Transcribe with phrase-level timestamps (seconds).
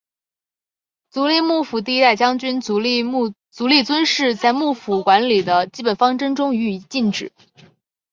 [1.11, 3.03] 足利幕府第一代将军足利
[3.85, 7.31] 尊氏在幕府管理的基本方针中予以禁止。